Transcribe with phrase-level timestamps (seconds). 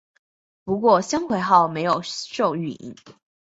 [0.63, 2.95] 不过香椎号没有受损。